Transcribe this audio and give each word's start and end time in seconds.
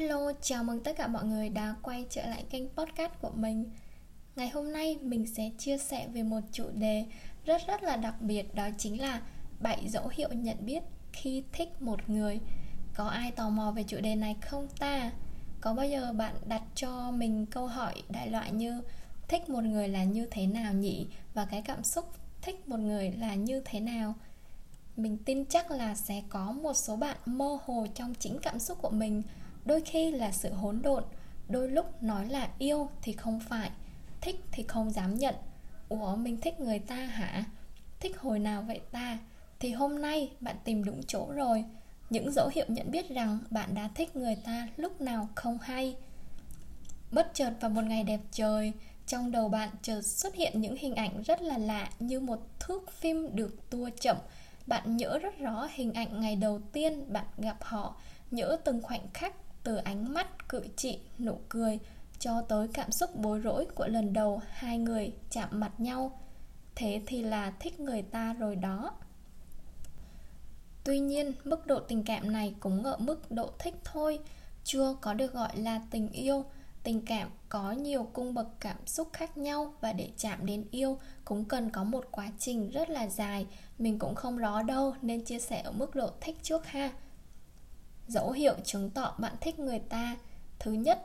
Hello, 0.00 0.32
chào 0.40 0.64
mừng 0.64 0.80
tất 0.80 0.96
cả 0.96 1.06
mọi 1.06 1.24
người 1.24 1.48
đã 1.48 1.74
quay 1.82 2.06
trở 2.10 2.26
lại 2.26 2.44
kênh 2.50 2.68
podcast 2.68 3.12
của 3.20 3.30
mình 3.34 3.70
Ngày 4.36 4.48
hôm 4.48 4.72
nay 4.72 4.98
mình 5.02 5.26
sẽ 5.26 5.50
chia 5.58 5.78
sẻ 5.78 6.08
về 6.12 6.22
một 6.22 6.40
chủ 6.52 6.64
đề 6.74 7.04
rất 7.44 7.62
rất 7.66 7.82
là 7.82 7.96
đặc 7.96 8.14
biệt 8.20 8.54
Đó 8.54 8.68
chính 8.78 9.00
là 9.00 9.22
7 9.60 9.88
dấu 9.88 10.08
hiệu 10.12 10.28
nhận 10.32 10.56
biết 10.66 10.82
khi 11.12 11.44
thích 11.52 11.82
một 11.82 12.10
người 12.10 12.40
Có 12.94 13.04
ai 13.04 13.30
tò 13.30 13.48
mò 13.48 13.72
về 13.76 13.82
chủ 13.82 14.00
đề 14.00 14.14
này 14.14 14.36
không 14.40 14.68
ta? 14.78 15.10
Có 15.60 15.74
bao 15.74 15.86
giờ 15.86 16.12
bạn 16.12 16.34
đặt 16.46 16.62
cho 16.74 17.10
mình 17.10 17.46
câu 17.46 17.66
hỏi 17.66 18.02
đại 18.08 18.30
loại 18.30 18.52
như 18.52 18.82
Thích 19.28 19.48
một 19.48 19.64
người 19.64 19.88
là 19.88 20.04
như 20.04 20.26
thế 20.30 20.46
nào 20.46 20.72
nhỉ? 20.72 21.06
Và 21.34 21.44
cái 21.44 21.62
cảm 21.62 21.84
xúc 21.84 22.04
thích 22.42 22.68
một 22.68 22.78
người 22.80 23.10
là 23.10 23.34
như 23.34 23.62
thế 23.64 23.80
nào? 23.80 24.14
mình 24.96 25.18
tin 25.24 25.44
chắc 25.44 25.70
là 25.70 25.94
sẽ 25.94 26.22
có 26.28 26.52
một 26.52 26.74
số 26.74 26.96
bạn 26.96 27.16
mơ 27.26 27.58
hồ 27.64 27.86
trong 27.94 28.14
chính 28.18 28.38
cảm 28.42 28.58
xúc 28.58 28.78
của 28.82 28.90
mình 28.90 29.22
đôi 29.70 29.80
khi 29.80 30.10
là 30.10 30.32
sự 30.32 30.52
hỗn 30.52 30.82
độn, 30.82 31.04
đôi 31.48 31.68
lúc 31.68 32.02
nói 32.02 32.26
là 32.28 32.50
yêu 32.58 32.88
thì 33.02 33.12
không 33.12 33.40
phải, 33.40 33.70
thích 34.20 34.40
thì 34.52 34.62
không 34.68 34.90
dám 34.90 35.14
nhận. 35.14 35.34
Ủa, 35.88 36.16
mình 36.16 36.40
thích 36.40 36.60
người 36.60 36.78
ta 36.78 36.94
hả? 36.94 37.44
Thích 38.00 38.18
hồi 38.18 38.38
nào 38.38 38.62
vậy 38.62 38.80
ta? 38.90 39.18
Thì 39.60 39.72
hôm 39.72 40.02
nay 40.02 40.32
bạn 40.40 40.56
tìm 40.64 40.84
đúng 40.84 41.00
chỗ 41.06 41.32
rồi. 41.32 41.64
Những 42.10 42.32
dấu 42.32 42.50
hiệu 42.52 42.64
nhận 42.68 42.90
biết 42.90 43.10
rằng 43.10 43.38
bạn 43.50 43.74
đã 43.74 43.88
thích 43.94 44.16
người 44.16 44.36
ta 44.36 44.68
lúc 44.76 45.00
nào 45.00 45.28
không 45.34 45.58
hay. 45.58 45.96
Bất 47.10 47.30
chợt 47.34 47.52
vào 47.60 47.70
một 47.70 47.84
ngày 47.84 48.04
đẹp 48.04 48.20
trời, 48.30 48.72
trong 49.06 49.30
đầu 49.30 49.48
bạn 49.48 49.68
chợt 49.82 50.02
xuất 50.02 50.34
hiện 50.34 50.60
những 50.60 50.76
hình 50.76 50.94
ảnh 50.94 51.22
rất 51.22 51.42
là 51.42 51.58
lạ 51.58 51.90
như 51.98 52.20
một 52.20 52.40
thước 52.60 52.92
phim 52.92 53.36
được 53.36 53.70
tua 53.70 53.90
chậm. 54.00 54.16
Bạn 54.66 54.96
nhớ 54.96 55.18
rất 55.18 55.38
rõ 55.38 55.68
hình 55.72 55.92
ảnh 55.92 56.20
ngày 56.20 56.36
đầu 56.36 56.60
tiên 56.72 57.12
bạn 57.12 57.26
gặp 57.38 57.56
họ, 57.60 57.96
nhớ 58.30 58.56
từng 58.64 58.82
khoảnh 58.82 59.06
khắc 59.14 59.34
từ 59.62 59.76
ánh 59.76 60.14
mắt 60.14 60.48
cự 60.48 60.62
trị, 60.76 60.98
nụ 61.18 61.40
cười, 61.48 61.78
cho 62.18 62.42
tới 62.42 62.68
cảm 62.68 62.92
xúc 62.92 63.10
bối 63.16 63.38
rối 63.38 63.66
của 63.74 63.86
lần 63.86 64.12
đầu 64.12 64.40
hai 64.48 64.78
người 64.78 65.12
chạm 65.30 65.48
mặt 65.52 65.80
nhau. 65.80 66.20
Thế 66.74 67.02
thì 67.06 67.22
là 67.22 67.52
thích 67.60 67.80
người 67.80 68.02
ta 68.02 68.32
rồi 68.32 68.56
đó. 68.56 68.92
Tuy 70.84 70.98
nhiên, 70.98 71.32
mức 71.44 71.66
độ 71.66 71.80
tình 71.80 72.04
cảm 72.04 72.32
này 72.32 72.54
cũng 72.60 72.84
ở 72.84 72.96
mức 72.98 73.30
độ 73.30 73.50
thích 73.58 73.74
thôi. 73.84 74.18
Chưa 74.64 74.96
có 75.00 75.14
được 75.14 75.32
gọi 75.32 75.58
là 75.58 75.80
tình 75.90 76.08
yêu, 76.08 76.44
tình 76.82 77.04
cảm 77.06 77.28
có 77.48 77.72
nhiều 77.72 78.08
cung 78.12 78.34
bậc 78.34 78.46
cảm 78.60 78.86
xúc 78.86 79.08
khác 79.12 79.36
nhau 79.36 79.74
và 79.80 79.92
để 79.92 80.10
chạm 80.16 80.46
đến 80.46 80.64
yêu 80.70 80.98
cũng 81.24 81.44
cần 81.44 81.70
có 81.70 81.84
một 81.84 82.08
quá 82.10 82.30
trình 82.38 82.70
rất 82.70 82.90
là 82.90 83.08
dài. 83.08 83.46
Mình 83.78 83.98
cũng 83.98 84.14
không 84.14 84.36
rõ 84.36 84.62
đâu, 84.62 84.94
nên 85.02 85.24
chia 85.24 85.38
sẻ 85.38 85.60
ở 85.60 85.72
mức 85.72 85.94
độ 85.94 86.10
thích 86.20 86.36
trước 86.42 86.66
ha 86.66 86.90
dấu 88.10 88.30
hiệu 88.30 88.54
chứng 88.64 88.90
tỏ 88.90 89.14
bạn 89.18 89.34
thích 89.40 89.58
người 89.58 89.78
ta. 89.78 90.16
Thứ 90.58 90.72
nhất, 90.72 90.98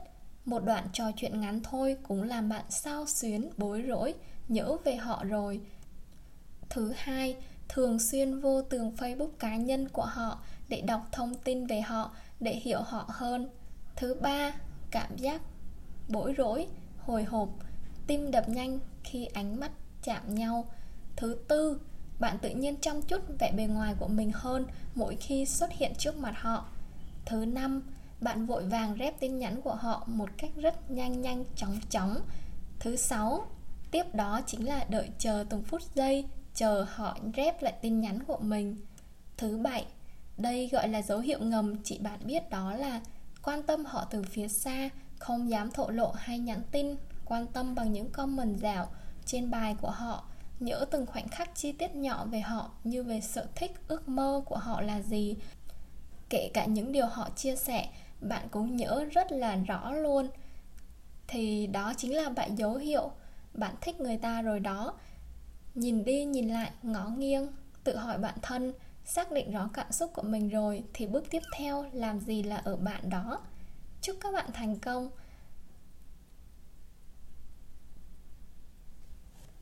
một 0.44 0.64
đoạn 0.64 0.88
trò 0.92 1.10
chuyện 1.16 1.40
ngắn 1.40 1.60
thôi 1.62 1.96
cũng 2.02 2.22
làm 2.22 2.48
bạn 2.48 2.64
sao 2.68 3.06
xuyến, 3.06 3.50
bối 3.56 3.82
rối, 3.82 4.14
nhớ 4.48 4.76
về 4.84 4.96
họ 4.96 5.24
rồi. 5.24 5.60
Thứ 6.68 6.92
hai, 6.96 7.36
thường 7.68 7.98
xuyên 7.98 8.40
vô 8.40 8.62
tường 8.62 8.92
facebook 8.96 9.30
cá 9.38 9.56
nhân 9.56 9.88
của 9.88 10.04
họ 10.04 10.38
để 10.68 10.80
đọc 10.80 11.08
thông 11.12 11.34
tin 11.34 11.66
về 11.66 11.80
họ, 11.80 12.10
để 12.40 12.54
hiểu 12.54 12.80
họ 12.80 13.04
hơn. 13.08 13.48
Thứ 13.96 14.14
ba, 14.14 14.52
cảm 14.90 15.16
giác 15.16 15.40
bối 16.08 16.32
rối, 16.32 16.66
hồi 16.98 17.24
hộp, 17.24 17.48
tim 18.06 18.30
đập 18.30 18.48
nhanh 18.48 18.78
khi 19.04 19.26
ánh 19.26 19.60
mắt 19.60 19.70
chạm 20.02 20.34
nhau. 20.34 20.64
Thứ 21.16 21.36
tư, 21.48 21.80
bạn 22.20 22.38
tự 22.42 22.50
nhiên 22.50 22.76
chăm 22.80 23.02
chút 23.02 23.20
vẻ 23.38 23.52
bề 23.56 23.66
ngoài 23.66 23.94
của 23.98 24.08
mình 24.08 24.30
hơn 24.34 24.66
mỗi 24.94 25.16
khi 25.16 25.46
xuất 25.46 25.72
hiện 25.72 25.92
trước 25.98 26.16
mặt 26.16 26.34
họ 26.36 26.68
thứ 27.26 27.44
năm, 27.44 27.82
bạn 28.20 28.46
vội 28.46 28.64
vàng 28.64 28.96
rep 28.98 29.20
tin 29.20 29.38
nhắn 29.38 29.62
của 29.62 29.74
họ 29.74 30.04
một 30.06 30.28
cách 30.38 30.50
rất 30.56 30.90
nhanh 30.90 31.20
nhanh 31.20 31.44
chóng 31.56 31.78
chóng. 31.90 32.20
Thứ 32.80 32.96
sáu, 32.96 33.46
tiếp 33.90 34.14
đó 34.14 34.40
chính 34.46 34.66
là 34.68 34.84
đợi 34.88 35.08
chờ 35.18 35.44
từng 35.50 35.62
phút 35.62 35.82
giây, 35.94 36.24
chờ 36.54 36.86
họ 36.88 37.18
rep 37.36 37.62
lại 37.62 37.74
tin 37.82 38.00
nhắn 38.00 38.22
của 38.22 38.38
mình. 38.40 38.76
Thứ 39.36 39.58
bảy, 39.58 39.86
đây 40.38 40.68
gọi 40.72 40.88
là 40.88 41.02
dấu 41.02 41.18
hiệu 41.18 41.38
ngầm 41.40 41.82
chị 41.82 41.98
bạn 41.98 42.20
biết 42.24 42.50
đó 42.50 42.74
là 42.74 43.00
quan 43.42 43.62
tâm 43.62 43.84
họ 43.84 44.04
từ 44.10 44.22
phía 44.22 44.48
xa, 44.48 44.88
không 45.18 45.50
dám 45.50 45.70
thổ 45.70 45.88
lộ 45.88 46.12
hay 46.12 46.38
nhắn 46.38 46.62
tin, 46.70 46.96
quan 47.24 47.46
tâm 47.46 47.74
bằng 47.74 47.92
những 47.92 48.10
comment 48.10 48.60
dạo 48.60 48.88
trên 49.24 49.50
bài 49.50 49.76
của 49.80 49.90
họ, 49.90 50.24
nhớ 50.60 50.84
từng 50.90 51.06
khoảnh 51.06 51.28
khắc 51.28 51.54
chi 51.54 51.72
tiết 51.72 51.94
nhỏ 51.94 52.26
về 52.26 52.40
họ 52.40 52.70
như 52.84 53.02
về 53.02 53.20
sở 53.20 53.46
thích, 53.54 53.72
ước 53.88 54.08
mơ 54.08 54.42
của 54.46 54.56
họ 54.56 54.80
là 54.80 55.00
gì 55.00 55.36
kể 56.28 56.50
cả 56.54 56.64
những 56.64 56.92
điều 56.92 57.06
họ 57.06 57.30
chia 57.36 57.56
sẻ, 57.56 57.88
bạn 58.20 58.48
cũng 58.50 58.76
nhớ 58.76 59.04
rất 59.12 59.32
là 59.32 59.56
rõ 59.56 59.92
luôn. 59.92 60.28
Thì 61.28 61.66
đó 61.66 61.92
chính 61.96 62.16
là 62.16 62.28
bạn 62.28 62.58
dấu 62.58 62.74
hiệu 62.74 63.10
bạn 63.54 63.74
thích 63.80 64.00
người 64.00 64.16
ta 64.16 64.42
rồi 64.42 64.60
đó. 64.60 64.94
Nhìn 65.74 66.04
đi 66.04 66.24
nhìn 66.24 66.48
lại, 66.48 66.70
ngó 66.82 67.08
nghiêng, 67.08 67.48
tự 67.84 67.96
hỏi 67.96 68.18
bản 68.18 68.34
thân, 68.42 68.72
xác 69.04 69.32
định 69.32 69.52
rõ 69.52 69.70
cảm 69.72 69.92
xúc 69.92 70.10
của 70.14 70.22
mình 70.22 70.48
rồi 70.48 70.84
thì 70.94 71.06
bước 71.06 71.24
tiếp 71.30 71.42
theo 71.56 71.84
làm 71.92 72.20
gì 72.20 72.42
là 72.42 72.56
ở 72.56 72.76
bạn 72.76 73.10
đó. 73.10 73.40
Chúc 74.02 74.16
các 74.20 74.32
bạn 74.34 74.50
thành 74.52 74.78
công. 74.78 75.10